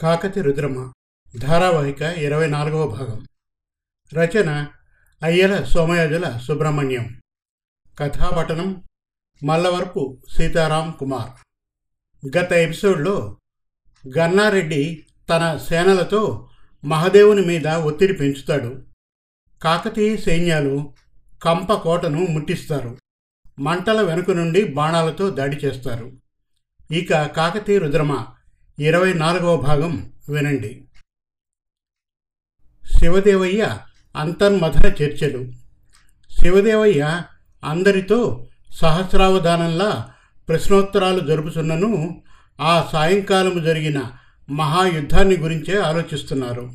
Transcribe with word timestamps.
కాకతి 0.00 0.42
రుద్రమ 0.42 0.92
ధారావాహిక 1.38 2.02
ఇరవై 2.02 2.46
నాలుగవ 2.46 2.86
భాగం. 2.86 3.26
రచన 4.14 4.66
అయ్యల 5.22 5.64
సోమయాజుల 5.64 6.38
సుబ్రహ్మణ్యం. 6.38 7.20
కథాపఠనం 7.98 8.82
మల్లవరపు 9.44 10.22
సీతారాం 10.36 10.94
కుమార్. 10.98 11.30
గత 12.38 12.52
ఎపిసోడ్లో 12.52 13.40
గన్నారెడ్డి 14.18 15.06
తన 15.30 15.56
సేనలతో 15.56 16.48
మహదేవుని 16.84 17.46
మీద 17.46 17.66
ఒత్తిడి 17.66 18.12
పెంచుతాడు. 18.12 18.82
కాకతీయ 19.62 20.16
సైన్యాలు 20.16 20.94
కంప 21.42 21.72
కోటను 21.72 22.18
ముట్టిస్తారు. 22.18 22.98
మంటల 23.58 24.00
వెనుక 24.00 24.30
నుండి 24.30 24.64
బాణాలతో 24.64 25.30
దాడి 25.30 25.56
చేస్తారు. 25.56 26.23
ఇక 26.90 27.26
కాకతీయ 27.26 27.78
రుద్రమ 27.78 28.24
ఇరవై 28.78 29.12
నాలుగవ 29.12 29.56
భాగం 29.56 30.12
వినండి. 30.28 30.84
శివదేవయ్య 32.98 33.78
అంతర్మథన 34.16 34.92
చర్చలు. 35.02 35.52
శివదేవయ్య 36.40 37.22
అందరితో 37.64 38.46
సహస్రావధానంలా 38.74 40.12
ప్రశ్నోత్తరాలు 40.48 41.20
జరుపుతున్నను 41.20 42.22
ఆ 42.60 42.88
సాయంకాలము 42.92 43.60
జరిగిన 43.60 44.02
మహాయుద్ధాన్ని 44.50 45.36
గురించే 45.36 45.78
ఆలోచిస్తున్నారు. 45.78 46.70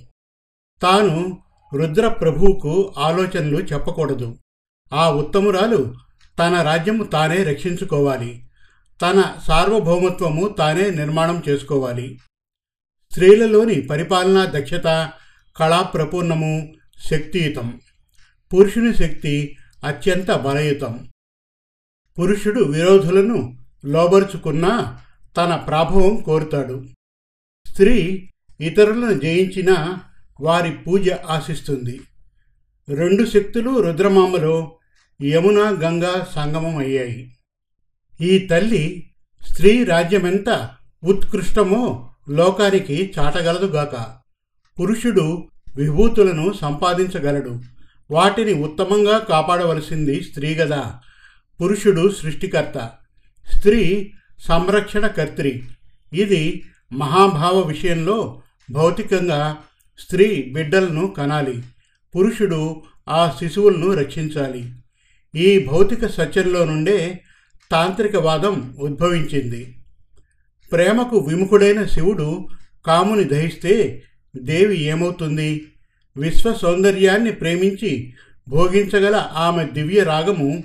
తాను 0.81 1.43
రుద్ర 1.75 2.07
ప్రభువుకు 2.07 2.93
ఆలోచనలు 2.97 3.57
చెప్పకూడదు. 3.57 4.37
ఆ 4.93 5.11
ఉత్తమురాలు 5.11 5.95
తన 6.39 6.61
రాజ్యము 6.61 7.03
తానే 7.03 7.43
రక్షించుకోవాలి. 7.43 8.48
తన 9.01 9.35
సార్వభౌమత్వము 9.47 10.47
తానే 10.47 10.89
నిర్మాణం 10.89 11.43
చేసుకోవాలి. 11.49 12.19
స్త్రీలలోని 13.11 13.81
పరిపాలనా 13.81 14.45
దక్షత 14.45 15.11
కళాప్రపూర్ణము 15.57 16.73
శక్తియుతం. 17.09 17.81
పురుషుని 18.53 18.95
శక్తి 18.95 19.57
అత్యంత 19.83 20.31
బలయుతం. 20.31 21.09
పురుషుడు 22.19 22.63
విరోధులను 22.63 23.57
లోబరుచుకున్నా 23.85 25.01
తన 25.37 25.55
ప్రాభవం 25.55 26.17
కోరుతాడు. 26.17 26.85
స్త్రీ 27.67 28.29
ఇతరులను 28.61 29.19
జయించిన 29.19 29.97
వారి 30.41 30.71
పూజ 30.71 31.09
ఆశిస్తుంది. 31.11 32.01
రెండు 32.89 33.25
శక్తులు 33.25 33.79
రుద్రమామలో 33.79 34.79
యమున 35.23 35.59
గంగా 35.59 36.27
సంగమం 36.35 36.77
అయ్యాయి. 36.77 37.38
ఈ 38.21 38.39
తల్లి 38.39 39.11
స్త్రీ 39.47 39.83
రాజ్యమెంత 39.83 40.69
ఉత్కృష్టమో 41.03 42.09
లోకానికి 42.29 43.13
చాటగలదుగాక 43.19 44.17
పురుషుడు 44.79 45.47
విభూతులను 45.75 46.53
సంపాదించగలడు. 46.61 47.61
వాటిని 48.11 48.53
ఉత్తమంగా 48.53 49.17
కాపాడవలసింది 49.17 50.23
స్త్రీ 50.23 50.55
గదా. 50.55 50.99
పురుషుడు 51.61 52.09
సృష్టికర్త. 52.09 52.91
స్త్రీ 53.55 54.13
సంరక్షణకర్త్రి. 54.39 55.63
ఇది 56.13 56.65
మహాభావ 56.93 57.59
విషయంలో 57.67 58.41
భౌతికంగా 58.71 59.57
స్త్రీ 59.99 60.51
బిడ్డలను 60.53 61.07
కనాలి. 61.07 61.63
పురుషుడు 62.15 62.81
ఆ 63.09 63.35
శిశువులను 63.39 63.93
రక్షించాలి. 63.93 64.73
ఈ 65.35 65.65
భౌతిక 65.65 66.07
సత్యంలో 66.07 66.65
నుండే 66.65 67.23
తాంత్రికవాదం 67.71 68.75
ఉద్భవించింది. 68.79 69.75
ప్రేమకు 70.71 71.17
విముఖుడైన 71.17 71.85
శివుడు 71.85 72.47
కాముని 72.85 73.23
దహిస్తే 73.23 74.03
దేవి 74.37 74.79
ఏమవుతుంది? 74.79 75.67
విశ్వ 76.17 76.53
సౌందర్యాన్ని 76.53 77.31
ప్రేమించి 77.31 78.13
భోగించగల 78.47 79.15
ఆమె 79.15 79.65
దివ్య 79.65 80.03
రాగము 80.03 80.63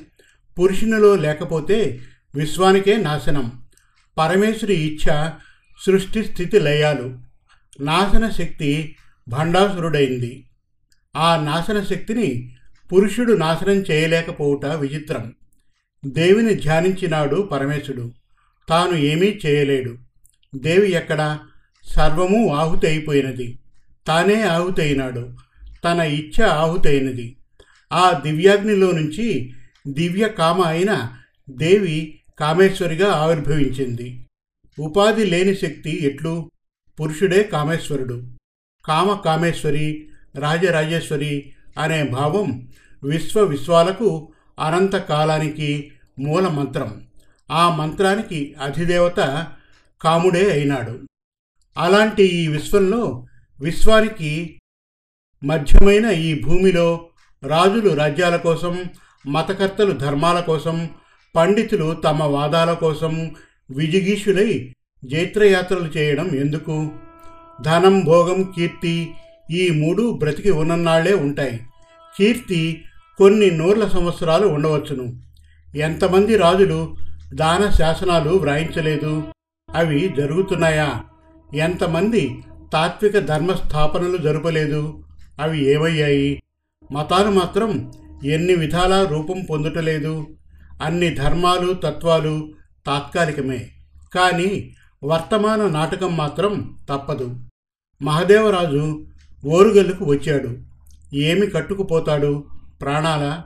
పురుషునిలో 0.59 1.17
లేకపోతే 1.17 2.01
విశ్వానికే 2.35 2.97
నాశనం. 2.97 3.63
పరమేశ్వరి 4.19 4.75
ఇచ్ఛ 4.75 5.31
సృష్టి 5.87 6.25
స్థితి 6.25 6.61
లయాలు. 6.61 7.19
నాశన 7.81 8.31
శక్తి 8.31 8.97
భండాసురుడైంది. 9.29 10.45
ఆ 11.17 11.45
నాశన 11.45 11.83
శక్తిని 11.83 12.57
పురుషుడు 12.93 13.33
నాశనం 13.33 13.75
చేయలేకపోవుట 13.75 14.67
విచిత్రం. 14.67 15.33
దేవిని 16.07 16.55
ధ్యానించినాడు 16.55 17.49
పరమేశుడు. 17.53 18.13
తాను 18.69 18.97
ఏమీ 18.97 19.41
చేయలేడు. 19.47 19.97
దేవి 20.55 20.93
ఎక్కడ? 20.93 21.39
సర్వము 21.85 22.55
ఆహుతి 22.55 22.87
అయిపోయినది 22.87 23.59
తానే 24.07 24.43
ఆహుతి 24.43 24.83
అయినాడు 24.83 25.37
తన 25.85 26.01
ఇచ్ఛ 26.01 26.47
ఆహుతైనది 26.47 27.37
ఆ 27.93 28.21
దివ్యాగ్నిలో 28.25 28.93
నుంచి 28.93 29.53
దివ్య 29.89 30.29
కామ 30.29 30.61
అయిన 30.61 31.13
దేవి 31.51 32.21
కామేశ్వరిగా 32.41 33.13
ఆవిర్భవించింది. 33.13 34.27
ఉపాధి 34.79 35.25
లేని 35.25 35.57
శక్తి 35.57 36.05
ఎట్లు? 36.05 36.51
పురుషుడే 37.01 37.43
కామేశ్వరుడు. 37.43 38.23
కామ 38.85 39.21
కామేశ్వరి 39.25 40.09
రాజరాజేశ్వరి 40.35 41.53
అనే 41.79 42.03
భావం 42.03 42.69
విశ్వ 43.05 43.41
విశ్వాలకు 43.41 44.33
అనంత 44.59 44.97
కాలానికి 44.97 45.91
మూల 46.19 46.49
మంత్రం. 46.49 47.07
ఆ 47.51 47.77
మంత్రానికి 47.77 48.55
అధిదేవత 48.63 49.47
కాముడే 50.03 50.53
అయినాడు. 50.53 51.01
అలాంటి 51.77 52.25
ఈ 52.25 52.49
విశ్వంలో 52.49 53.27
విశ్వానికి 53.61 54.61
మధ్యమైన 55.45 56.07
ఈ 56.07 56.43
భూమిలో 56.43 57.07
రాజులు 57.43 57.95
రాజ్యాల 57.95 58.37
కోసం 58.37 58.85
మతకర్తలు 59.27 59.93
ధర్మాల 59.93 60.41
కోసం 60.41 60.91
పండితులు 61.37 61.95
తమ 61.95 62.23
వాదాల 62.23 62.73
కోసం 62.73 63.35
విజిగీషులై 63.71 64.73
జైత్రయాత్రలు 65.05 65.99
చేయడం 65.99 66.27
ఎందుకు? 66.27 66.93
ధనం 67.63 68.05
భోగం 68.05 68.53
కీర్తి 68.57 69.11
ఈ 69.51 69.71
మూడు 69.71 70.13
బ్రతికి 70.13 70.51
ఉన్ననాళ్ళే 70.51 71.15
ఉంటాయి. 71.15 71.61
కీర్తి 72.19 72.85
కొన్ని 73.19 73.51
నూర్ల 73.51 73.89
సంవత్సరాలు 73.89 74.47
ఉండవచ్చును. 74.47 75.34
ఎంతమంది 75.77 76.37
రాజులు 76.37 76.97
దాన 77.35 77.71
శాసనాలు 77.71 78.31
వ్రాయించలేదు? 78.31 79.23
అవి 79.75 80.15
జరుగుతున్నాయా? 80.17 81.01
ఎంతమంది 81.55 82.43
తాత్విక 82.73 83.19
ధర్మ 83.19 83.53
స్థాపనలు 83.53 84.17
జరపలేదు? 84.17 85.05
అవి 85.41 85.65
ఏమయ్యాయి? 85.65 86.43
మతాలు 86.93 87.31
మాత్రం 87.31 87.93
ఎన్ని 88.25 88.55
విధాల 88.55 89.05
రూపం 89.05 89.47
పొందుటలేదు? 89.51 90.27
అన్ని 90.83 91.11
ధర్మాలు 91.11 91.73
తత్వాలు 91.73 92.53
తాత్కాలికమే. 92.87 93.71
కానీ 94.15 94.75
వర్తమాన 95.05 95.69
నాటకం 95.69 96.17
మాత్రం 96.17 96.79
తప్పదు. 96.89 97.37
మహదేవరాజు 98.03 99.07
ఓరుగల్లుకు 99.47 100.05
వచ్చాడు. 100.05 100.59
ఏమి 101.15 101.47
కట్టుకుపోతాడు? 101.47 102.45
ప్రాణాల? 102.83 103.43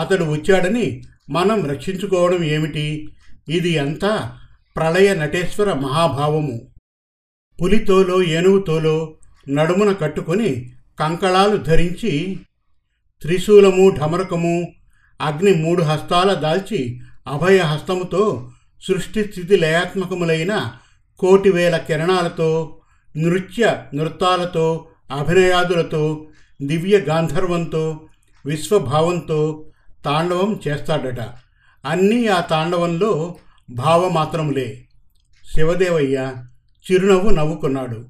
అతడు 0.00 0.24
వచ్చాడని 0.24 1.02
మనం 1.30 1.66
రక్షించుకోవడం 1.66 2.44
ఏమిటి? 2.44 3.08
ఇది 3.48 3.78
అంతా 3.78 4.38
ప్రళయ 4.76 5.14
నటేశ్వర 5.14 5.72
మహాభావము. 5.72 6.60
పులితోలో 7.60 8.22
ఏనుగుతోలో 8.22 9.16
నడుమున 9.48 9.92
కట్టుకొని 9.92 10.72
కంకళాలు 11.00 11.56
ధరించి 11.56 12.38
త్రిశూలము 13.22 13.90
ఢమరకము 13.90 14.72
అగ్ని 15.20 15.54
మూడు 15.54 15.82
హస్తాల 15.82 16.34
దాల్చి 16.34 17.00
అభయ 17.26 17.58
హస్తముతో 17.58 18.52
సృష్టి 18.82 19.24
స్థితి 19.24 19.56
లయాత్మకములైన 19.56 20.76
కోటి 21.18 21.50
వేల 21.50 21.76
కిరణాలతో 21.76 22.78
నృత్య 23.16 23.84
నృత్యాలతో 23.94 24.86
అభినయాదులతో 25.10 26.26
దివ్య 26.62 26.98
గాంధర్వంతో 26.98 28.00
విశ్వభావంతో 28.46 29.64
తాండవం 30.06 30.60
చేస్తాడట. 30.68 31.20
అన్నీ 31.86 32.26
ఆ 32.26 32.40
తాండవంలో 32.40 33.36
భావమాత్రములే. 33.70 34.84
శివదేవయ్య 35.54 36.32
చిరునవ్వు 36.92 37.30
నవ్వుకున్నాడు. 37.30 38.04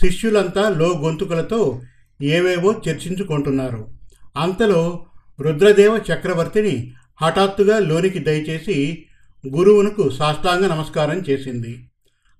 శిష్యులంతా 0.00 0.68
లో 0.68 0.88
గొంతుకులతో 0.88 1.80
ఏవేవో 2.22 2.74
చర్చించుకుంటున్నారు. 2.88 3.88
అంతలో 4.36 5.06
రుద్రదేవ 5.40 6.00
చక్రవర్తిని 6.12 6.92
హఠాత్తుగా 7.22 7.78
లోనికి 7.78 8.18
దయచేసి 8.18 9.06
గురువునకు 9.48 10.10
సాష్టాంగ 10.10 10.66
నమస్కారం 10.66 11.18
చేసింది. 11.18 11.88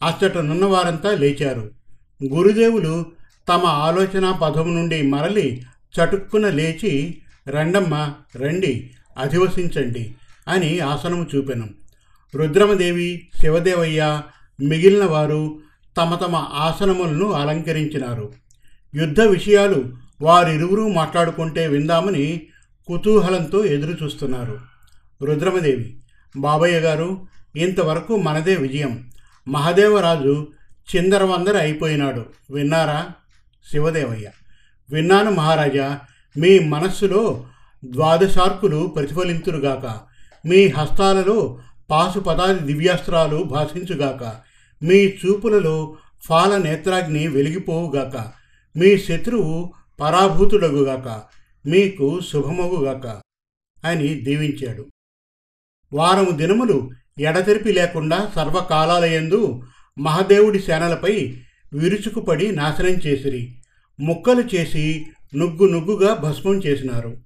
అచ్చటనున్న 0.02 0.64
వారంతా 0.64 1.10
లేచారు. 1.10 1.70
గురుదేవులు 2.24 3.06
తమ 3.48 3.66
ఆలోచన 3.66 4.30
పదము 4.42 4.72
నుండి 4.72 5.02
మరలి 5.02 5.62
చటుక్కున 5.92 6.48
లేచి 6.48 7.21
రండమ్మ 7.48 8.14
రండి 8.36 8.90
అధివసించండి 9.18 10.14
అని 10.48 10.80
ఆసనము 10.80 11.26
చూపెను. 11.34 11.68
రుద్రమదేవి 12.34 13.28
శివదేవయ్య 13.40 14.22
మిగిలిన 14.60 15.04
వారు 15.04 15.58
తమ 15.96 16.14
తమ 16.14 16.36
ఆసనములను 16.36 17.32
అలంకరించినారు. 17.32 18.32
యుద్ధ 18.94 19.20
విషయాలు 19.20 19.92
వారిరువురు 20.22 20.88
మాట్లాడుకుంటే 20.88 21.68
విందామని 21.68 22.46
కుతూహలంతో 22.86 23.64
ఎదురు 23.64 24.04
చూస్తున్నారు. 24.04 24.60
రుద్రమదేవి 25.22 26.00
బాబయ్య 26.36 26.78
గారు 26.78 27.26
ఇంతవరకు 27.56 28.16
మనదే 28.16 28.56
విజయం. 28.56 29.10
మహదేవరాజు 29.48 30.48
చిందరవందర 30.96 31.56
అయిపోయినాడు. 31.56 32.26
విన్నారా? 32.50 33.10
శివదేవయ్య 33.70 34.30
విన్నాను 34.90 35.30
మహారాజా 35.30 36.00
మీ 36.38 36.58
మనస్సులో 36.58 37.46
ద్వాదశార్కులు 37.84 38.92
ప్రతిఫలింతురుగాక 38.96 40.00
మీ 40.48 40.68
హస్తాలలో 40.68 41.60
పాశుపదాది 41.90 42.58
దివ్యాస్త్రాలు 42.58 43.42
భాషించుగాక. 43.42 44.36
మీ 44.84 44.94
చూపులలో 44.94 45.96
ఫాల 46.22 46.56
నేత్రాగ్ని 46.56 47.28
వెలిగిపోవుగాక. 47.28 48.32
మీ 48.78 48.98
శత్రువు 48.98 49.72
పరాభూతుడగుగాక. 50.00 51.22
మీకు 51.68 52.20
శుభమగుగాక 52.20 53.22
అని 53.86 54.08
దీవించాడు. 54.08 54.86
వారము 55.92 56.30
దినములు 56.30 56.90
ఎడతెరిపి 57.18 57.72
లేకుండా 57.72 58.32
సర్వకాలాలయందు 58.36 59.62
మహదేవుడి 59.98 60.58
సేనలపై 60.58 61.36
విరుచుకుపడి 61.74 62.52
నాశనం 62.52 62.90
చేసిరి. 62.90 63.62
ముక్కలు 64.00 64.42
చేసి 64.54 65.06
నుగ్గు 65.34 65.66
నుగ్గుగా 65.66 66.14
భస్మం 66.14 66.54
చేసినారు. 66.54 67.16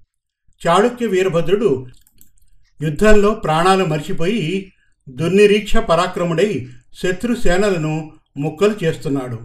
చాళుక్య 0.67 1.05
వీరభద్రుడు 1.05 1.87
యుద్ధంలో 2.81 3.33
ప్రాణాలు 3.33 3.85
మర్చిపోయి 3.85 4.71
దుర్నిరీక్ష 5.09 5.77
పరాక్రముడై 5.77 6.67
శత్రు 7.03 7.35
సేనలను 7.35 8.11
ముక్కలు 8.37 8.75
చేస్తున్నాడు. 8.83 9.39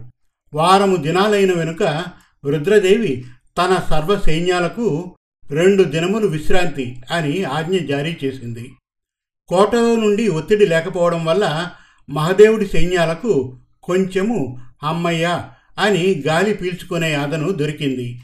వారము 0.53 0.95
దినాలైన 0.95 1.53
వెనుక 1.53 2.05
రుద్రదేవి 2.45 3.25
తన 3.57 3.83
సర్వ 3.89 4.19
సైన్యాలకు 4.19 5.15
రెండు 5.51 5.83
దినములు 5.83 6.27
విశ్రాంతి 6.27 7.03
అని 7.11 7.43
ఆజ్ఞ 7.43 7.77
జారీ 7.77 8.17
చేసింది. 8.23 8.69
కోటలో 9.47 9.95
నుండి 9.95 10.27
ఒత్తిడి 10.27 10.65
లేకపోవడం 10.65 11.25
వల్ల 11.25 11.69
మహదేవుడి 12.09 12.65
సైన్యాలకు 12.67 13.57
కొంచెము 13.83 14.57
అమ్మయ్య 14.83 15.43
అని 15.79 16.23
గాలి 16.27 16.53
పీల్చుకునే 16.53 17.13
అదను 17.13 17.51
దొరికింది. 17.51 18.19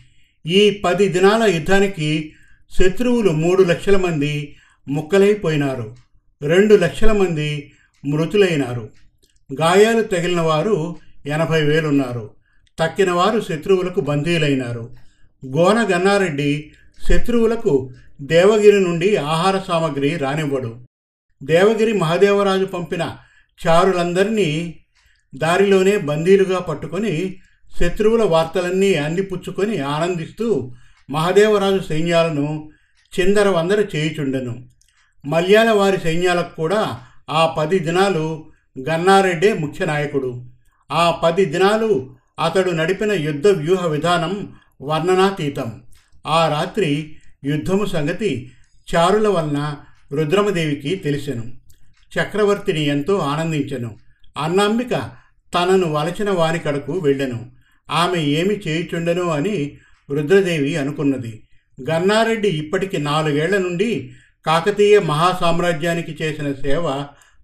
ఈ 0.48 0.82
పది 0.86 1.08
దినాల 1.08 1.44
యుద్ధానికి 1.44 2.34
శత్రువులు 2.80 3.32
మూడు 3.32 3.64
లక్షల 3.64 3.98
మంది 3.98 4.56
ముక్కలైపోయినారు. 4.88 5.96
రెండు 6.42 6.76
లక్షల 6.76 7.12
మంది 7.12 7.72
మృతులైనారు. 8.08 8.90
గాయాలు 9.62 10.04
తగిలిన 10.04 10.42
వారు 10.42 10.96
ఎనభై 11.26 11.64
వేలున్నారు. 11.64 12.30
తక్కిన 12.80 13.12
వారు 13.12 13.42
శత్రువులకు 13.42 14.02
బందీలైనారు. 14.02 14.96
గోన 15.46 15.88
గన్నారెడ్డి 15.96 16.72
శత్రువులకు 17.10 17.92
దేవగిరి 18.22 18.80
నుండి 18.80 19.16
ఆహార 19.16 19.62
సామగ్రి 19.68 20.18
రానివ్వడు. 20.18 20.86
దేవగిరి 21.44 21.94
మహాదేవరాజు 21.94 22.66
పంపిన 22.66 23.16
చారులందరినీ 23.68 24.80
దారిలోనే 25.36 25.98
బందీలుగా 25.98 26.60
పట్టుకొని 26.60 27.40
శత్రువుల 27.78 28.24
వార్తలన్నీ 28.24 28.94
అందిపుచ్చుకొని 28.94 29.80
ఆనందిస్తూ 29.80 30.72
మహదేవరాజు 31.10 31.80
సైన్యాలను 31.90 32.70
చిందరవందర 33.20 33.86
చేయుచుండెను. 33.96 34.66
మల్యాల 35.26 35.70
వారి 35.70 35.98
సైన్యాలకు 35.98 36.56
కూడా 36.56 37.00
ఆ 37.30 37.56
పది 37.58 37.80
దినాలు 37.80 38.52
గన్నారెడ్డే 38.90 39.54
ముఖ్య 39.54 39.86
నాయకుడు. 39.86 40.46
ఆ 40.92 41.12
పది 41.12 41.46
దినాలు 41.46 42.16
అతడు 42.46 42.72
నడిపిన 42.72 43.12
యుద్ధ 43.12 43.48
వ్యూహ 43.48 43.88
విధానం 43.88 44.54
వర్ణనాతీతం. 44.82 45.82
ఆ 46.28 46.48
రాత్రి 46.48 47.16
యుద్ధము 47.46 47.86
సంగతి 47.86 48.52
చారుల 48.96 49.28
వలన 49.28 49.76
రుద్రమదేవికి 50.12 50.96
తెలిసెను. 50.96 51.44
చక్రవర్తిని 52.20 52.86
ఎంతో 52.86 53.18
ఆనందించెను. 53.18 53.98
అన్నాంబిక 54.38 54.90
తనను 55.54 55.92
వలచిన 55.92 56.30
వారి 56.30 56.60
కడకు 56.60 56.94
వెళ్ళెను. 56.94 57.59
ఆమె 57.90 58.18
ఏమి 58.18 58.56
చేయుచుండెనో 58.56 59.30
అని 59.30 59.78
రుద్రదేవి 60.12 60.76
అనుకున్నది. 60.76 61.44
గన్నారెడ్డి 61.90 62.48
ఇప్పటికి 62.48 62.98
నాలుగేళ్ళ 62.98 63.58
నుండి 63.58 64.12
కాకతీయ 64.46 65.00
మహాసామ్రాజ్యానికి 65.00 66.18
చేసిన 66.22 66.54
సేవ 66.54 66.88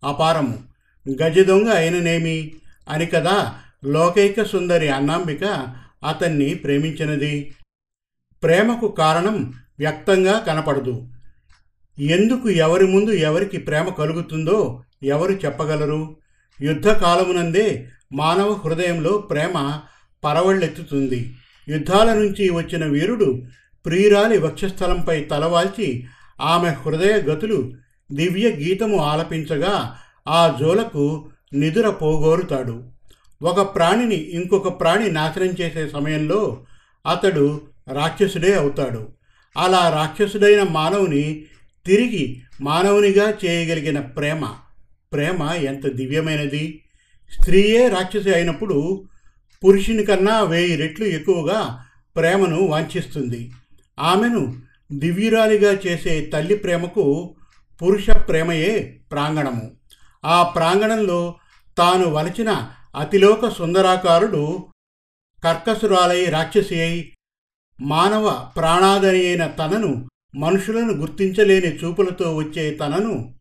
అపారము. 0.03 0.59
గజదొంగ 1.23 1.69
అయిననేమి? 1.69 2.53
అని 2.89 3.05
కదా 3.05 3.55
లోకైక 3.85 4.43
సుందరి 4.43 4.89
అన్నాంబిక 4.89 5.43
అతన్ని 6.07 6.53
ప్రేమించినది. 6.53 7.55
ప్రేమకు 8.43 8.87
కారణం 8.87 9.53
వ్యక్తంగా 9.79 10.39
కనపడదు. 10.39 11.07
ఎందుకు 11.99 12.49
ఎవరి 12.49 12.87
ముందు 12.87 13.11
ఎవరికి 13.11 13.57
ప్రేమ 13.57 13.89
కలుగుతుందో 13.89 14.83
ఎవరు 15.03 15.31
చెప్పగలరు? 15.31 16.17
యుద్ధకాలమునందే 16.61 17.87
మానవ 18.13 18.53
హృదయంలో 18.53 19.17
ప్రేమ 19.17 19.79
పరవళ్ళెత్తుతుంది. 20.25 21.21
యుద్ధాల 21.67 22.09
నుంచి 22.13 22.45
వచ్చిన 22.49 22.83
వీరుడు 22.85 23.29
ప్రియురాలి 23.85 24.37
వక్షస్థలంపై 24.37 25.17
తలవాల్చి 25.31 25.87
ఆమె 26.43 26.69
హృదయ 26.81 27.15
గతులు 27.29 27.59
దివ్య 28.09 28.47
గీతము 28.61 28.97
ఆలపించగా 29.03 29.73
ఆ 30.29 30.41
జోలకు 30.59 31.03
నిదుర 31.53 31.87
పోగోరుతాడు. 32.01 32.75
ఒక 33.41 33.59
ప్రాణిని 33.75 34.19
ఇంకొక 34.37 34.69
ప్రాణి 34.81 35.07
నాశనం 35.11 35.51
చేసే 35.61 35.83
సమయంలో 35.87 36.41
అతడు 37.05 37.45
రాక్షసుడే 37.91 38.51
అవుతాడు. 38.53 39.01
అలా 39.55 39.83
రాక్షసుడైన 39.89 40.61
మానవుని 40.69 41.25
తిరిగి 41.85 42.23
మానవునిగా 42.61 43.27
చేయగలిగిన 43.43 43.99
ప్రేమ 44.17 44.43
ప్రేమ 45.11 45.41
ఎంత 45.63 45.85
దివ్యమైనది! 45.95 46.63
స్త్రీయే 47.31 47.83
రాక్షసి 47.89 48.31
అయినప్పుడు 48.33 48.77
పురుషుని 49.65 50.05
కన్నా 50.05 50.41
వెయ్యి 50.41 50.75
రెట్లు 50.75 51.05
ఎక్కువగా 51.05 51.85
ప్రేమను 52.17 52.57
వాంఛిస్తుంది. 52.65 53.51
ఆమెను 53.99 54.61
దివ్యురాలిగా 54.91 55.71
చేసే 55.71 56.29
తల్లి 56.33 56.55
ప్రేమకు 56.55 57.35
పురుష 57.81 58.05
ప్రేమయే 58.09 59.01
ప్రాంగణము. 59.11 59.71
ఆ 60.25 60.43
ప్రాంగణంలో 60.43 61.35
తాను 61.77 62.05
వలచిన 62.09 62.71
అతిలోక 62.95 63.49
సుందరాకారుడు 63.49 64.67
కర్కసురాలై 65.43 66.25
రాక్షసి 66.25 66.81
అయి 66.81 67.13
మానవ 67.81 68.51
ప్రాణాదని 68.57 69.25
అయిన 69.25 69.47
తనను 69.47 70.09
మనుషులను 70.35 70.93
గుర్తించలేని 70.93 71.67
చూపులతో 71.67 72.35
వచ్చే 72.35 72.71
తనను 72.71 73.33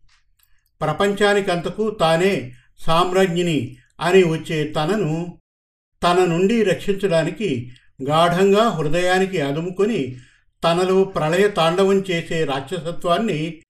ప్రపంచానికంతకు 0.81 1.90
తానే 1.90 2.52
సామ్రాజ్ఞిని 2.87 3.76
అని 4.00 4.23
వచ్చే 4.25 4.64
తనను 4.64 5.38
తన 6.04 6.25
నుండి 6.25 6.62
రక్షించడానికి 6.62 7.73
గాఢంగా 8.02 8.68
హృదయానికి 8.68 9.40
అదుముకొని 9.40 10.16
తనలో 10.64 11.04
ప్రళయ 11.04 11.49
తాండవం 11.49 11.99
చేసే 12.11 12.44
రాక్షసత్వాన్ని 12.44 13.61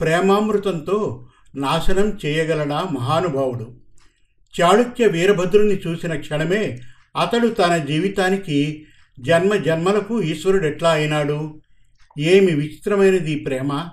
ప్రేమామృతంతో 0.00 1.28
నాశనం 1.54 2.18
చేయగలడా 2.26 2.88
మహానుభావుడు? 2.92 3.66
చాళుక్య 4.54 5.06
వీరభద్రుని 5.06 5.80
చూసిన 5.86 6.14
క్షణమే 6.14 6.80
అతడు 7.16 7.48
తన 7.48 7.76
జీవితానికి 7.76 8.86
జన్మ 9.20 9.54
జన్మలకు 9.54 10.22
ఈశ్వరుడు 10.22 10.66
ఎట్లా 10.66 10.90
అయినాడు? 10.90 11.54
ఏమి 12.18 12.52
విచిత్రమైనది 12.52 13.34
ప్రేమ? 13.34 13.90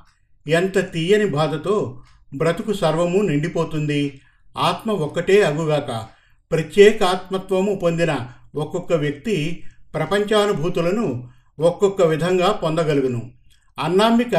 ఎంత 0.48 0.92
తీయని 0.92 1.26
బాధతో 1.26 2.04
బ్రతుకు 2.36 2.74
సర్వము 2.74 3.18
నిండిపోతుంది? 3.18 4.22
ఆత్మ 4.58 4.92
ఒక్కటే 4.92 5.42
అగుగాక 5.42 6.19
ప్రత్యేక 6.52 7.04
ఆత్మత్వము 7.04 7.76
పొందిన 7.76 8.28
ఒక్కొక్క 8.56 8.94
వ్యక్తి 8.94 9.64
ప్రపంచానుభూతులను 9.94 11.28
ఒక్కొక్క 11.60 12.02
విధంగా 12.02 12.52
పొందగలుగును. 12.52 13.32
అన్నాంబిక 13.80 14.36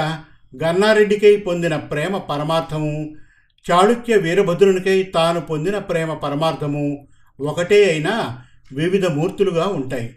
గన్నారెడ్డికై 0.56 1.36
పొందిన 1.36 1.76
ప్రేమ 1.76 2.18
పరమార్థము 2.18 3.16
చాళుక్య 3.70 4.16
వీరభద్రునికై 4.16 5.02
తాను 5.02 5.40
పొందిన 5.40 5.78
ప్రేమ 5.78 6.14
పరమార్థము 6.14 7.06
ఒకటే 7.40 7.90
అయినా 7.90 8.38
వివిధ 8.72 9.06
మూర్తులుగా 9.06 9.66
ఉంటాయి. 9.66 10.16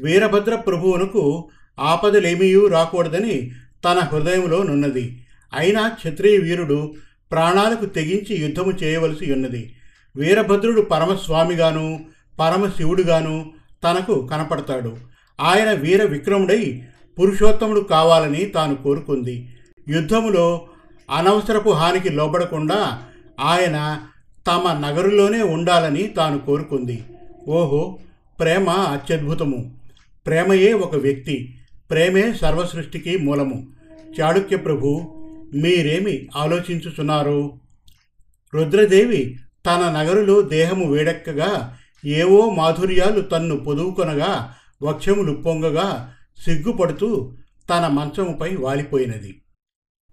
వీరభద్ర 0.00 0.54
ప్రభువునకు 0.54 1.48
ఆపదలేమీయూ 1.78 2.66
రాకూడదని 2.66 3.50
తన 3.84 3.98
హృదయంలో 3.98 4.62
నున్నది. 4.62 5.24
అయినా 5.54 5.88
క్షత్రియ 5.88 6.38
వీరుడు 6.38 6.94
ప్రాణాలకు 7.32 7.86
తెగించి 7.86 8.36
యుద్ధము 8.36 8.70
చేయవలసి 8.70 9.32
ఉన్నది. 9.32 9.74
వీరభద్రుడు 10.18 10.80
పరమస్వామిగాను 10.80 12.06
పరమశివుడుగాను 12.40 13.52
తనకు 13.84 14.26
కనపడతాడు. 14.26 14.96
ఆయన 15.40 15.72
వీర 15.72 16.04
విక్రముడై 16.04 16.82
పురుషోత్తముడు 17.18 17.80
కావాలని 17.80 18.44
తాను 18.44 18.74
కోరుకుంది. 18.74 19.56
యుద్ధములో 19.88 20.66
అనవసరపు 21.10 21.70
హానికి 21.70 22.08
లోబడకుండా 22.08 23.02
ఆయన 23.40 24.00
తమ 24.46 24.86
నగరులోనే 24.86 25.42
ఉండాలని 25.42 26.02
తాను 26.02 26.38
కోరుకుంది. 26.38 27.04
ఓహో 27.48 27.98
ప్రేమ 28.40 28.70
అత్యద్భుతము. 28.70 29.78
ప్రేమయే 30.26 30.72
ఒక 30.72 30.94
వ్యక్తి. 30.94 31.58
ప్రేమే 31.90 32.32
సర్వసృష్టికి 32.32 33.18
మూలము. 33.18 33.66
చాళుక్య 34.20 34.56
ప్రభు 34.56 35.14
మీరేమి 35.54 36.28
ఆలోచించుచున్నారు? 36.36 37.60
రుద్రదేవి 38.54 39.36
తన 39.68 39.92
నగరులో 39.98 40.42
దేహము 40.42 40.90
వేడెక్కగా 40.90 41.76
ఏవో 42.04 42.50
మాధుర్యాలు 42.50 43.20
తన్ను 43.20 43.56
పొదువుకొనగా 43.56 44.54
వక్షములు 44.82 45.32
పొంగగా 45.32 46.14
సిగ్గుపడుతూ 46.44 47.36
తన 47.70 47.86
మంచముపై 47.86 48.56
వాలిపోయినది. 48.56 49.42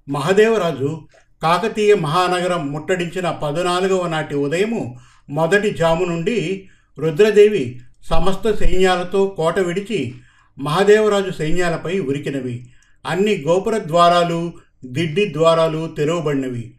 మహదేవరాజు 0.09 1.07
కాకతీయ 1.43 1.95
మహానగరం 1.95 2.71
ముట్టడించిన 2.71 3.31
పద్నాలుగవ 3.31 4.07
నాటి 4.07 4.35
ఉదయము 4.35 4.99
మొదటి 5.29 5.69
జాము 5.69 6.05
నుండి 6.05 6.69
రుద్రదేవి 6.99 7.81
సమస్త 8.09 8.63
సైన్యాలతో 8.63 9.27
కోట 9.27 9.59
విడిచి 9.59 10.15
మహాదేవరాజు 10.59 11.31
సైన్యాలపై 11.31 11.99
ఉరికినవి. 11.99 12.69
అన్ని 13.05 13.43
గోపుర 13.47 13.77
ద్వారాలు 13.77 14.53
దిడ్డి 14.85 15.33
ద్వారాలు 15.33 15.87
తెరవబడినవి. 15.87 16.73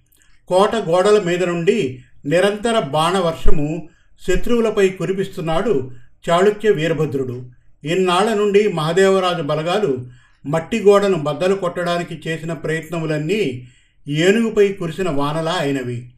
కోట 0.49 0.75
గోడల 0.75 1.23
మీద 1.23 1.45
నుండి 1.45 2.03
నిరంతర 2.27 2.79
బాణవర్షము 2.79 3.89
శత్రువులపై 4.29 4.89
కురిపిస్తున్నాడు 4.89 5.91
చాళుక్య 6.31 6.71
వీరభద్రుడు. 6.71 7.51
ఇన్నాళ్ళ 7.85 8.35
నుండి 8.35 8.73
మహదేవరాజు 8.73 9.43
బలగాలు 9.43 10.07
మట్టి 10.47 10.81
గోడను 10.81 11.17
బద్దలు 11.17 11.55
కొట్టడానికి 11.55 12.29
చేసిన 12.29 12.53
ప్రయత్నములన్నీ 12.53 13.69
ఏనుగుపై 14.09 14.73
కురిసిన 14.73 15.11
వానలా 15.11 15.53
అయినవి. 15.53 16.11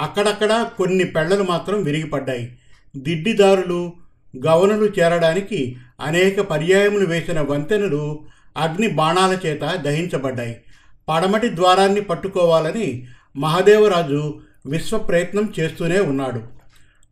అక్కడక్కడ 0.00 0.70
కొన్ని 0.78 1.04
పెళ్ళలు 1.04 1.42
మాత్రం 1.42 1.82
విరిగిపడ్డాయి. 1.82 2.58
దిడ్డిదారులు 2.96 3.92
గవనులు 4.46 4.86
చేరడానికి 4.86 5.76
అనేక 6.00 6.40
పర్యాయములు 6.40 7.06
వేసిన 7.06 7.40
వంతెనలు 7.40 8.24
అగ్ని 8.56 8.88
బాణాల 8.88 9.38
చేత 9.46 9.60
దహించబడ్డాయి. 9.62 10.56
పడమటి 11.08 11.56
ద్వారాన్ని 11.56 12.00
పట్టుకోవాలని 12.00 13.06
మహదేవరాజు 13.36 14.40
విశ్వ 14.66 14.98
ప్రయత్నం 14.98 15.52
చేస్తూనే 15.60 16.00
ఉన్నాడు. 16.00 16.42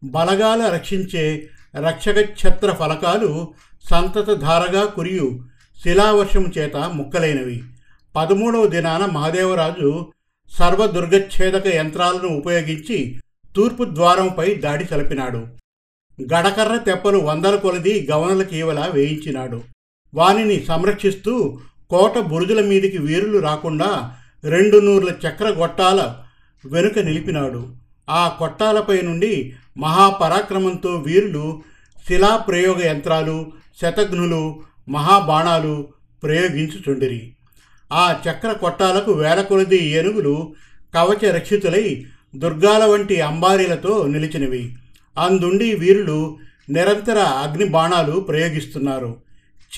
బలగాల 0.05 0.67
రక్షించే 0.67 1.49
రక్షక 1.77 2.19
ఛత్ర 2.19 2.73
ఫలకాలు 2.73 3.49
సంతతధారగా 3.91 4.85
కురియు 4.85 5.41
శిలావర్షము 5.83 6.47
చేత 6.59 6.77
ముక్కలైనవి. 6.77 7.63
పదమూడవ 8.17 8.67
దినాన 8.67 9.05
మహాదేవరాజు 9.05 10.07
సర్వదుర్గఛేదక 10.59 11.67
యంత్రాలను 11.67 12.29
ఉపయోగించి 12.37 13.21
తూర్పు 13.57 13.85
ద్వారంపై 13.85 14.55
దాడి 14.55 14.85
చలిపినాడు. 14.95 15.47
గడకర్ర 16.23 16.77
తెప్పలు 16.77 17.19
వందల 17.19 17.57
కొలది 17.57 18.09
గవనల 18.13 18.43
కీవల 18.43 18.91
వేయించినాడు. 18.93 19.63
వానిని 20.15 20.65
సంరక్షిస్తూ 20.65 21.59
కోట 21.91 22.19
బురుజుల 22.19 22.65
మీదికి 22.65 22.99
వీరులు 22.99 23.39
రాకుండా 23.39 24.15
రెండు 24.45 24.79
నూర్ల 24.79 25.09
చక్ర 25.09 25.49
గొట్టాల 25.49 26.24
వెనుక 26.66 26.99
నిలిపినాడు. 26.99 27.75
ఆ 28.11 28.28
కొట్టాలపై 28.38 29.00
నుండి 29.00 29.52
మహాపరాక్రమంతో 29.76 30.94
వీరులు 30.94 31.62
శిలాప్రయోగ 32.09 32.87
యంత్రాలు 32.87 33.52
శతఘ్నులు 33.83 34.62
మహాబాణాలు 34.88 35.88
ప్రయోగించుచుండిరి. 36.23 37.33
ఆ 37.92 38.16
చక్ర 38.30 38.52
కొట్టాలకు 38.52 39.12
వేల 39.12 39.42
కొలది 39.42 39.85
ఏనుగులు 39.85 40.54
కవచ 40.94 41.30
రక్షితులై 41.30 42.06
దుర్గాల 42.37 42.85
వంటి 42.85 43.21
అంబారీలతో 43.21 44.06
నిలిచినవి. 44.06 44.76
అందుండి 45.18 45.75
వీరులు 45.75 46.38
నిరంతర 46.71 47.18
అగ్ని 47.18 47.64
బాణాలు 47.64 48.21
ప్రయోగిస్తున్నారు. 48.21 49.16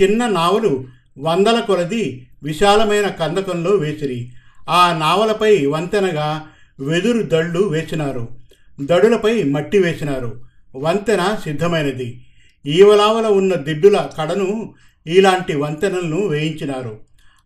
చిన్న 0.03 0.29
నావలు 0.29 0.85
వందల 1.19 1.61
కొలది 1.61 2.27
విశాలమైన 2.43 3.07
కందకంలో 3.07 3.71
వేసిరి. 3.71 4.33
ఆ 4.71 4.97
నావలపై 4.99 5.67
వంతెనగా 5.67 6.47
వెదురు 6.81 7.23
దళ్ళు 7.23 7.69
వేసినారు 7.69 8.29
దడులపై 8.81 9.43
మట్టి 9.43 9.79
వేసినారు. 9.79 10.41
వంతెన 10.77 11.39
సిద్ధమైనది. 11.45 12.27
ఈవలావల 12.67 13.27
ఉన్న 13.27 13.55
దిడ్డుల 13.55 14.09
కడను 14.21 14.75
ఇలాంటి 15.07 15.57
వంతెనలను 15.57 16.27
వేయించినారు. 16.27 17.01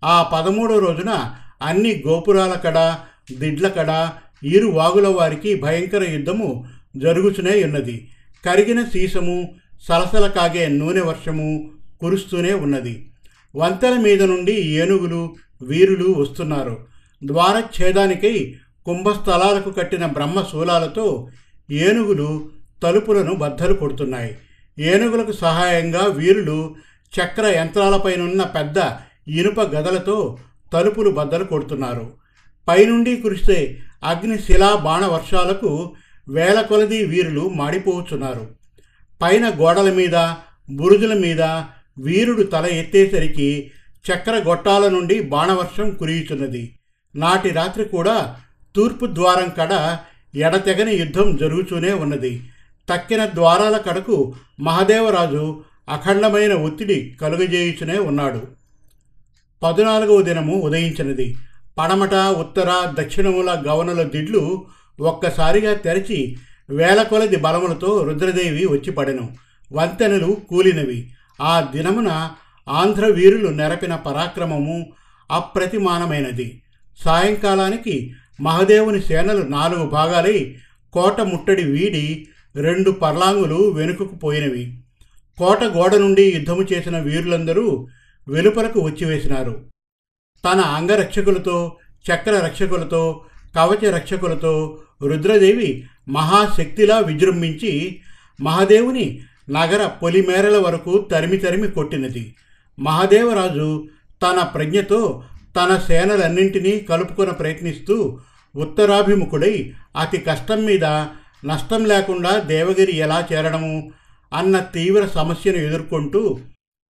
ఆ 0.05 0.23
పదమూడో 0.23 0.79
రోజున 0.79 1.31
అన్ని 1.63 2.03
గోపురాల 2.07 2.53
కడ 2.53 2.97
దిడ్ల 3.39 3.69
కడ 3.69 4.09
ఇరు 4.45 4.67
వాగుల 4.67 5.09
వారికి 5.09 5.55
భయంకర 5.55 6.11
యుద్ధము 6.11 6.65
జరుగుతూనే 6.97 7.63
ఉన్నది. 7.65 8.09
కరిగిన 8.47 8.83
సీసము 8.83 9.55
సలసల 9.89 10.27
కాగే 10.27 10.69
నూనె 10.69 11.01
వర్షము 11.01 11.71
కురుస్తూనే 12.01 12.55
ఉన్నది. 12.55 13.11
వంతెన 13.57 14.01
మీద 14.01 14.23
నుండి 14.23 14.53
ఏనుగులు 14.53 15.37
వీరులు 15.63 16.13
వస్తున్నారు. 16.13 16.87
ద్వారఛేదానికై 17.25 18.55
కుంభస్థలాలకు 18.87 19.71
కట్టిన 19.71 20.07
బ్రహ్మశూలాలతో 20.07 21.31
ఏనుగులు 21.71 22.49
తలుపులను 22.83 23.35
బద్దలు 23.35 23.75
కొడుతున్నాయి. 23.75 24.37
ఏనుగులకు 24.79 25.33
సహాయంగా 25.33 26.07
వీరులు 26.07 26.75
చక్ర 27.13 27.47
యంత్రాలపైనున్న 27.57 28.43
పెద్ద 28.43 28.79
ఇనుప 29.29 29.61
గదలతో 29.61 30.39
తలుపులు 30.73 31.11
బద్దలు 31.11 31.45
కొడుతున్నారు. 31.45 32.13
పైనుండి 32.69 33.17
కురిస్తే 33.17 33.79
అగ్నిశిలా 34.05 34.75
బాణవర్షాలకు 34.75 35.95
వేల 36.29 36.61
కొలది 36.61 37.05
వీరులు 37.05 37.49
మాడిపోతున్నారు. 37.49 38.55
పైన 39.23 39.49
గోడల 39.49 39.93
మీద 39.93 40.17
బురుజుల 40.71 41.15
మీద 41.15 41.43
వీరుడు 41.99 42.43
తల 42.43 42.67
ఎత్తేసరికి 42.67 43.71
చక్ర 44.05 44.43
గొట్టాల 44.49 44.89
నుండి 44.89 45.21
బాణవర్షం 45.21 45.91
కురియుచున్నది. 45.95 46.77
నాటి 47.17 47.51
రాత్రి 47.51 47.85
కూడా 47.85 48.37
తూర్పు 48.77 49.07
ద్వారం 49.07 49.49
కడ 49.59 49.99
ఎడతెగని 50.35 50.95
యుద్ధం 50.95 51.37
జరుగుతూనే 51.37 51.93
ఉన్నది. 51.93 52.50
తక్కిన 52.89 53.27
ద్వారాల 53.27 53.77
కడకు 53.77 54.35
మహదేవరాజు 54.61 55.65
అఖండమైన 55.89 56.53
ఒత్తిడి 56.55 57.17
కలుగజేయుచునే 57.21 57.99
ఉన్నాడు. 57.99 58.43
పద్నాలుగవ 59.62 60.23
దినము 60.23 60.55
ఉదయించినది. 60.55 61.37
పడమట 61.79 62.15
ఉత్తర 62.15 62.95
దక్షిణముల 63.00 63.62
గవనల 63.69 64.03
దిడ్లు 64.03 64.67
ఒక్కసారిగా 65.00 65.75
తెరచి 65.75 66.37
వేల 66.71 67.03
కొలది 67.03 67.37
బలములతో 67.37 68.03
రుద్రదేవి 68.03 68.67
వచ్చి 68.67 68.93
పడెను. 68.93 69.37
వంతెనలు 69.73 70.37
కూలినవి. 70.49 71.11
ఆ 71.41 71.69
దినమున 71.73 72.31
ఆంధ్ర 72.69 73.07
వీరులు 73.07 73.49
నెరపిన 73.49 73.97
పరాక్రమము 73.97 74.93
అప్రతిమానమైనది. 75.31 76.62
సాయంకాలానికి 77.05 78.15
మహదేవుని 78.40 79.02
సేనలు 79.02 79.42
నాలుగు 79.42 79.85
భాగాలై 79.85 80.56
కోట 80.92 81.20
ముట్టడి 81.20 81.62
వీడి 81.62 82.28
రెండు 82.56 82.90
పర్లాంగులు 82.90 83.70
వెనుకకు 83.70 84.14
పోయినవి. 84.14 84.76
కోట 85.38 85.64
గోడ 85.64 85.94
నుండి 85.94 86.23
యుద్ధము 86.23 86.62
చేసిన 86.73 86.99
వీరులందరూ 86.99 87.87
వెలుపలకు 88.28 88.80
వచ్చివేసినారు. 88.80 89.64
తన 90.44 90.61
అంగరక్షకులతో 90.61 91.76
చక్ర 92.12 92.30
రక్షకులతో 92.38 93.25
కవచ 93.56 93.90
రక్షకులతో 93.90 94.78
రుద్రదేవి 95.02 95.85
మహాశక్తిలా 96.09 96.99
విజృంభించి 96.99 98.00
మహాదేవుని 98.40 99.20
నగర 99.50 99.87
పొలిమేరల 99.87 100.59
వరకు 100.59 101.09
తరిమి 101.11 101.37
తరిమి 101.37 101.68
కొట్టినది. 101.68 102.35
మహాదేవరాజు 102.78 103.88
తన 104.23 104.42
ప్రజ్ఞతో 104.54 105.23
తన 105.56 105.76
సేనలన్నింటినీ 105.88 106.78
కలుపుకొని 106.78 107.32
ప్రయత్నిస్తూ 107.32 108.18
ఉత్తరాభిముఖుడై 108.57 109.73
అతి 109.97 110.19
కష్టం 110.19 110.64
మీద 110.64 110.85
నష్టం 111.45 111.85
లేకుండా 111.85 112.38
దేవగిరి 112.38 112.97
ఎలా 112.97 113.26
చేరడము 113.33 113.92
అన్న 114.35 114.59
తీవ్ర 114.59 115.07
సమస్యను 115.07 115.57
ఎదుర్కొంటూ 115.57 116.38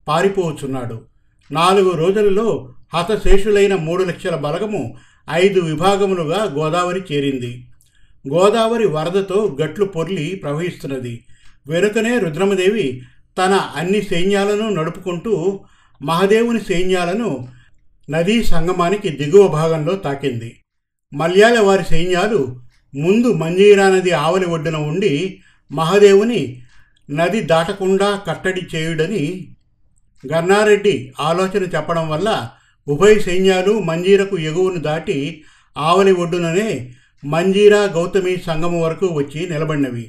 పారిపోవచ్చున్నాడు. 0.08 1.02
నాలుగు 1.52 1.92
రోజులలో 1.92 2.74
హతశేషులైన 2.96 3.76
మూడు 3.76 4.04
లక్షల 4.04 4.36
బలగము 4.36 4.98
ఐదు 5.32 5.60
విభాగములుగా 5.60 6.44
గోదావరి 6.44 7.02
చేరింది. 7.12 7.68
గోదావరి 8.34 8.88
వరదతో 8.88 9.58
గట్లు 9.62 9.86
పొర్లి 9.86 10.42
ప్రవహిస్తున్నది. 10.44 11.26
వెనుకనే 11.68 12.20
రుద్రమదేవి 12.20 13.02
తన 13.38 13.54
అన్ని 13.54 14.02
సైన్యాలను 14.02 14.70
నడుపుకుంటూ 14.70 15.60
మహదేవుని 16.02 16.60
సైన్యాలను 16.60 17.48
నదీ 18.10 18.44
సంగమానికి 18.44 19.10
దిగువ 19.10 19.48
భాగంలో 19.48 19.96
తాకింది. 19.96 20.59
మల్యాల 21.14 21.60
వారి 21.60 21.84
సైన్యాలు 21.84 22.40
ముందు 22.96 23.28
మంజీరా 23.34 23.90
నది 23.90 24.12
ఆవలి 24.12 24.46
ఒడ్డున 24.46 24.76
ఉండి 24.76 25.42
మహాదేవుని 25.72 26.42
నది 27.10 27.42
దాటకుండా 27.42 28.24
కట్టడి 28.28 28.62
చేయుడని 28.76 29.24
గన్నారెడ్డి 30.24 31.14
ఆలోచన 31.20 31.64
చెప్పడం 31.64 32.10
వల్ల 32.10 32.50
ఉభయ 32.88 33.20
సైన్యాలు 33.20 33.80
మంజీరకు 33.80 34.38
ఎగువను 34.38 34.80
దాటి 34.80 35.44
ఆవలి 35.78 36.12
ఒడ్డుననే 36.12 36.70
మంజీరా 37.26 37.82
గౌతమి 37.86 38.38
సంగమం 38.38 38.82
వరకు 38.82 39.08
వచ్చి 39.08 39.50
నిలబడినవి. 39.50 40.06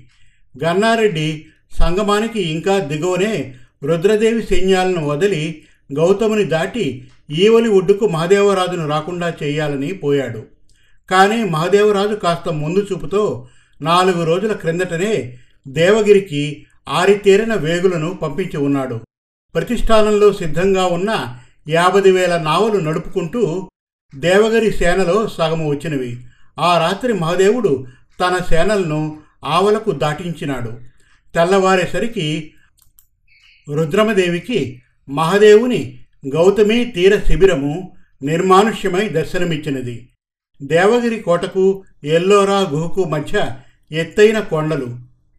గన్నారెడ్డి 0.54 1.44
సంగమానికి 1.78 2.40
ఇంకా 2.42 2.78
దిగువనే 2.78 3.54
రుద్రదేవి 3.84 4.42
సైన్యాలను 4.42 5.06
వదిలి 5.06 5.64
గౌతముని 5.92 6.44
దాటి 6.44 6.86
ఈవలి 7.30 7.68
ఒడ్డుకు 7.68 8.06
మహదేవరాజును 8.08 8.88
రాకుండా 8.88 9.34
చేయాలని 9.42 9.92
పోయాడు. 9.92 10.42
కానీ 11.10 11.44
మహదేవరాజు 11.44 12.14
కాస్త 12.14 12.48
ముందు 12.48 12.86
చూపుతో 12.92 13.48
నాలుగు 13.82 14.24
రోజుల 14.24 14.52
క్రిందటనే 14.52 15.38
దేవగిరికి 15.68 16.66
ఆరితేరిన 16.88 17.54
వేగులను 17.54 18.14
పంపించి 18.14 18.56
ఉన్నాడు. 18.56 19.00
ప్రతిష్టానంలో 19.54 20.32
సిద్ధంగా 20.32 20.86
ఉన్న 20.86 21.36
యాభై 21.68 22.10
వేల 22.10 22.38
నావలు 22.38 22.78
నడుపుకుంటూ 22.78 23.70
దేవగిరి 24.14 24.72
సేనలో 24.72 25.28
సగము 25.28 25.70
వచ్చినవి. 25.70 26.20
ఆ 26.58 26.78
రాత్రి 26.78 27.12
మహదేవుడు 27.12 27.86
తన 28.20 28.38
సేనలను 28.50 29.18
ఆవలకు 29.44 29.90
దాటించినాడు. 29.90 30.72
తెల్లవారేసరికి 31.34 32.52
రుద్రమదేవికి 33.74 34.82
మహదేవుని 35.08 35.98
గౌతమి 36.34 36.84
తీర 36.84 37.18
శిబిరము 37.18 37.92
నిర్మానుష్యమై 38.22 39.08
దర్శనమిచ్చినది. 39.08 40.09
దేవగిరి 40.62 41.18
కోటకు 41.18 41.84
ఎల్లోరా 42.04 42.60
గుహకు 42.60 43.04
మధ్య 43.04 43.50
ఎత్తైన 43.92 44.40
కొండలు. 44.40 44.86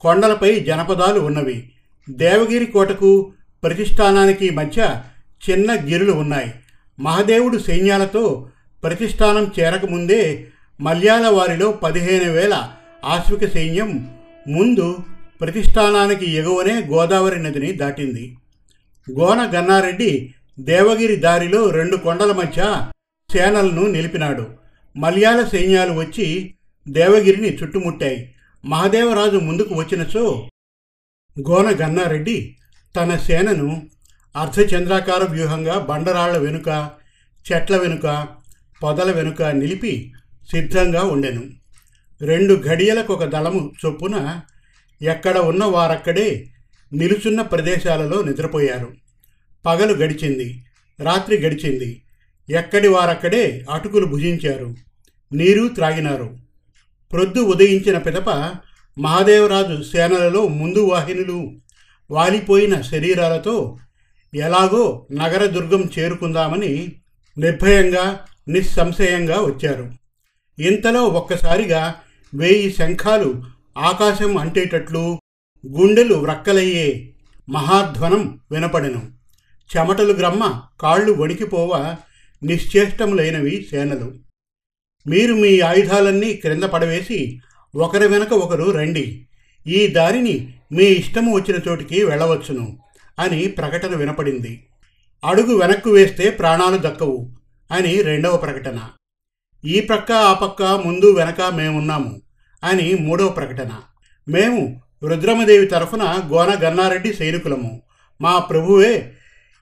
కొండలపై 0.01 0.59
జనపదాలు 0.59 1.19
ఉన్నవి. 1.19 1.71
దేవగిరి 2.09 2.65
కోటకు 2.65 3.31
ప్రతిష్టానానికి 3.63 4.49
మధ్య 4.49 5.01
చిన్న 5.49 5.73
గిరులు 5.73 6.11
ఉన్నాయి. 6.11 6.53
మహాదేవుడు 6.99 7.57
సైన్యాలతో 7.57 8.49
ప్రతిష్టానం 8.83 9.51
చేరకముందే 9.59 10.47
మల్యాల 10.81 11.27
వారిలో 11.27 11.71
పదిహేను 11.71 12.31
వేల 12.31 12.69
ఆశ్విక 13.05 13.53
సైన్యం 13.53 14.11
ముందు 14.47 14.97
ప్రతిష్టానానికి 15.41 16.31
ఎగువనే 16.31 16.73
గోదావరి 16.73 17.43
నదిని 17.43 17.71
దాటింది. 17.71 18.37
గోన 19.19 19.51
గన్నారెడ్డి 19.55 20.33
దేవగిరి 20.59 21.15
దారిలో 21.15 21.69
రెండు 21.69 21.95
కొండల 21.95 22.31
మధ్య 22.31 22.87
సేనలను 23.33 23.87
నిలిపినాడు. 23.87 24.60
మలయాళ 24.97 25.47
సైన్యాలు 25.47 25.93
వచ్చి 25.93 26.55
దేవగిరిని 26.89 27.55
చుట్టుముట్టాయి. 27.55 28.35
మహాదేవరాజు 28.65 29.37
ముందుకు 29.37 29.75
వచ్చినచో 29.75 30.49
గోన 31.39 31.75
గన్నారెడ్డి 31.81 32.57
తన 32.95 33.17
సేనను 33.17 33.89
అర్ధచంద్రాకార 34.35 35.23
వ్యూహంగా 35.23 35.79
బండరాళ్ళ 35.79 36.37
వెనుక 36.37 36.91
చెట్ల 37.51 37.77
వెనుక 37.77 38.27
పొదల 38.83 39.11
వెనుక 39.11 39.43
నిలిపి 39.43 40.13
సిద్ధంగా 40.51 41.03
ఉండెను. 41.03 41.43
రెండు 42.21 42.63
ఘడియలకు 42.63 43.13
ఒక 43.13 43.23
దళము 43.23 43.71
చొప్పున 43.85 44.41
ఎక్కడ 45.01 45.37
ఉన్న 45.37 45.63
వారక్కడే 45.63 46.49
నిలుచున్న 46.93 47.41
ప్రదేశాలలో 47.41 48.21
నిద్రపోయారు. 48.21 48.93
పగలు 49.65 49.93
గడిచింది 49.93 50.65
రాత్రి 50.99 51.37
గడిచింది. 51.37 52.01
ఎక్కడి 52.51 52.87
వారక్కడే 52.87 53.65
అటుకులు 53.69 54.05
భుజించారు. 54.05 54.75
నీరు 55.33 55.67
త్రాగినారు. 55.67 56.37
ప్రొద్దు 57.11 57.39
ఉదయించిన 57.39 57.97
పిదప 57.97 58.29
మహాదేవరాజు 58.99 59.83
సేనలలో 59.83 60.47
ముందు 60.47 60.79
వాహినులు 60.79 61.51
వాలిపోయిన 62.11 62.81
శరీరాలతో 62.81 63.77
ఎలాగో 64.35 65.07
నగర 65.11 65.45
దుర్గం 65.45 65.89
చేరుకుందామని 65.99 66.91
నిర్భయంగా 67.37 68.19
నిస్సంశయంగా 68.47 69.39
వచ్చారు. 69.39 69.91
ఇంతలో 70.59 71.03
ఒక్కసారిగా 71.03 71.95
వేయి 72.33 72.73
శంఖాలు 72.73 73.43
ఆకాశం 73.77 74.37
అంటేటట్లు 74.37 75.19
గుండెలు 75.67 76.15
వ్రక్కలయ్యే 76.15 77.09
మహాధ్వనం 77.49 78.39
వినపడెను. 78.51 79.11
చెమటలు 79.77 80.13
గ్రమ్మ 80.13 80.61
కాళ్ళు 80.79 81.11
వణికిపోవ 81.13 81.95
నిశ్చేష్టములైనవి 82.43 83.67
సేనలు. 83.71 84.13
మీరు 85.07 85.33
మీ 85.33 85.59
ఆయుధాలన్నీ 85.59 86.33
క్రింద 86.33 86.63
పడవేసి 86.63 87.39
ఒకరి 87.75 88.07
వెనక 88.07 88.33
ఒకరు 88.33 88.71
రండి. 88.71 89.27
ఈ 89.67 89.87
దారిని 89.87 90.53
మీ 90.71 90.83
ఇష్టము 90.83 91.35
వచ్చిన 91.35 91.59
చోటికి 91.67 92.03
వెళ్ళవచ్చును 92.03 92.79
అని 93.19 93.47
ప్రకటన 93.47 93.95
వినపడింది. 93.95 94.67
అడుగు 95.25 95.59
వెనక్కు 95.59 95.89
వేస్తే 95.89 96.29
ప్రాణాలు 96.29 96.77
దక్కవు 96.77 97.31
అని 97.71 98.01
రెండవ 98.01 98.37
ప్రకటన. 98.37 98.89
ఈ 99.65 99.79
ప్రక్క 99.79 100.11
ఆ 100.11 100.33
పక్క 100.33 100.63
ముందు 100.63 101.15
వెనక 101.17 101.41
మేమున్నాము 101.41 102.21
అని 102.63 102.95
మూడవ 102.95 103.29
ప్రకటన. 103.29 103.71
మేము 104.27 104.81
రుద్రమదేవి 105.03 105.65
తరఫున 105.65 106.29
గోన 106.31 106.57
గన్నారెడ్డి 106.63 107.13
సైనికులము. 107.13 107.81
మా 108.21 108.39
ప్రభువే 108.39 109.11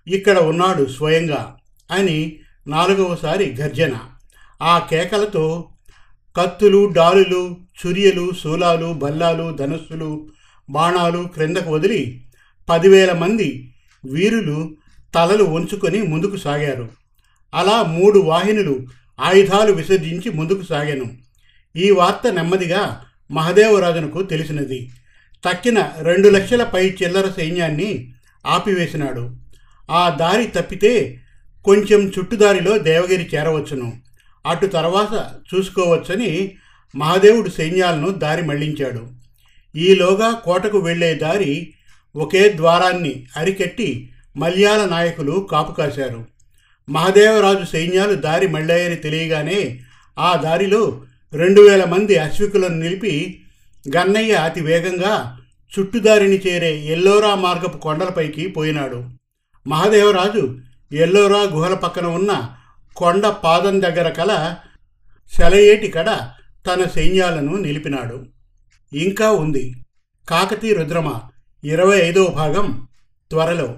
ఇక్కడ 0.08 0.38
ఉన్నాడు 0.40 0.86
స్వయంగా 0.86 1.58
అని 1.92 2.40
నాలుగవసారి 2.70 3.56
గర్జన. 3.56 3.96
ఆ 4.62 4.80
కేకలతో 4.80 5.70
కత్తులు 6.36 6.86
డాలులు 6.86 7.58
చురియలు 7.82 8.32
శూలాలు 8.44 8.94
బల్లాలు 8.94 9.56
ధనుస్సులు 9.56 10.28
బాణాలు 10.70 11.30
క్రిందకు 11.34 11.72
వదిలి 11.72 12.26
పదివేల 12.70 13.12
మంది 13.12 13.74
వీరులు 14.06 14.76
తలలు 15.16 15.44
వంచుకొని 15.44 16.02
ముందుకు 16.02 16.38
సాగారు. 16.38 16.90
అలా 17.54 17.84
మూడు 17.84 18.20
వాహినులు 18.20 18.80
ఆయుధాలు 19.20 19.72
విసర్జించి 19.72 20.30
ముందుకు 20.30 20.62
సాగాను. 20.62 21.06
ఈ 21.76 21.92
వార్త 21.92 22.28
నెమ్మదిగా 22.28 23.06
మహదేవరాజునకు 23.32 24.22
తెలిసినది. 24.24 24.90
తక్కిన 25.46 25.92
రెండు 26.02 26.30
లక్షల 26.30 26.64
పై 26.64 26.98
చిల్లర 27.04 27.30
సైన్యాన్ని 27.38 28.14
ఆపివేసినాడు. 28.48 29.36
ఆ 29.92 30.10
దారి 30.10 30.48
తప్పితే 30.48 31.22
కొంచెం 31.66 32.12
చుట్టుదారిలో 32.20 32.78
దేవగిరి 32.78 33.30
చేరవచ్చును. 33.36 33.94
అటు 34.46 34.66
తర్వాత 34.66 35.32
చూసుకోవచ్చని 35.54 36.52
మహాదేవుడు 36.96 37.50
సైన్యాలను 37.50 38.10
దారి 38.10 38.42
మళ్ళించాడు. 38.42 39.08
ఈలోగా 39.76 40.32
కోటకు 40.32 40.78
వెళ్ళే 40.78 41.16
దారి 41.16 41.74
ఒకే 42.16 42.54
ద్వారాన్ని 42.58 43.26
అరికెట్టి 43.38 44.10
మల్యాల 44.38 44.86
నాయకులు 44.86 45.48
కాపు 45.52 45.72
కాశారు. 45.72 46.26
మహాదేవరాజు 46.90 47.66
సైన్యాలు 47.66 48.14
దారి 48.14 48.48
మళ్ళాయని 48.48 48.96
తెలియగానే 48.96 49.80
ఆ 50.20 50.36
దారిలో 50.36 51.02
రెండు 51.34 51.62
వేల 51.62 51.84
మంది 51.84 52.16
అశ్వికులను 52.16 52.76
నిలిపి 52.76 53.42
గన్నయ్య 53.96 54.34
అతి 54.34 54.62
వేగంగా 54.62 55.38
చుట్టుదారిని 55.80 56.36
చేరే 56.36 56.80
ఎల్లోరా 56.80 57.36
మార్గపు 57.36 57.78
కొండలపైకి 57.78 58.48
పోయినాడు. 58.48 59.10
మహాదేవరాజు 59.68 60.58
ఎల్లోరా 60.92 61.44
గుహల 61.44 61.74
పక్కన 61.74 62.06
ఉన్న 62.06 62.56
కొండ 62.96 63.28
పాదం 63.28 63.82
దగ్గర 63.82 64.10
కల 64.10 64.56
సెలయేటి 65.38 65.88
కడ 65.88 66.10
తన 66.68 66.84
సైన్యాలను 66.96 67.56
నిలిపినాడు. 67.56 68.26
ఇంకా 68.94 69.32
ఉంది. 69.32 69.76
కాకతీ 70.30 70.74
రుద్రమ 70.74 71.22
ఇరవై 71.64 72.00
ఐదవ 72.00 72.26
భాగం 72.28 72.88
త్వరలో. 73.30 73.76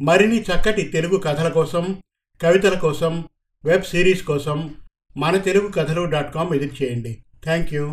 మరిన్ని 0.00 0.42
చక్కటి 0.42 0.82
తెలుగు 0.82 1.18
కథల 1.18 1.48
కోసం 1.48 2.02
కవితల 2.42 2.78
కోసం 2.78 3.24
వెబ్ 3.64 3.82
సిరీస్ 3.82 4.22
కోసం 4.22 4.74
మన 5.16 5.36
తెలుగు 5.36 5.68
కథలు 5.68 6.04
డాట్ 6.04 6.34
కామ్ 6.34 6.54
ఎదురు 6.54 6.84
చేయండి. 6.84 7.24
Thank 7.44 7.74
you. 7.74 7.86